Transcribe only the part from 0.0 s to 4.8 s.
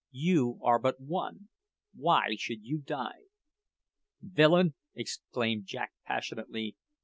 You are but one: why should you die?" "Villain!"